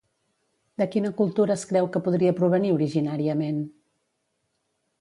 [0.81, 3.61] De quina cultura es creu que podria provenir originàriament?